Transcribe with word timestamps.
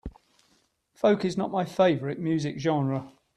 Folk 0.95 1.23
is 1.23 1.37
not 1.37 1.51
my 1.51 1.63
favorite 1.63 2.17
music 2.17 2.59
genre. 2.59 3.11